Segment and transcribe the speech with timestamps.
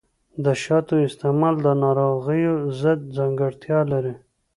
[0.45, 4.13] د شاتو استعمال د ناروغیو ضد ځانګړتیا لري.